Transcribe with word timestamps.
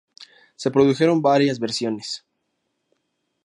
Se 0.55 0.71
produjeron 0.71 1.21
varias 1.21 1.59
versiones. 1.59 2.25